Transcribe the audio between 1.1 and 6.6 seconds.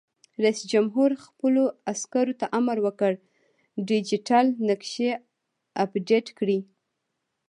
خپلو عسکرو ته امر وکړ؛ ډیجیټل نقشې اپډېټ کړئ!